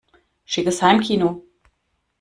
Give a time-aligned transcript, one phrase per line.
[0.45, 1.29] Schickes Heimkino!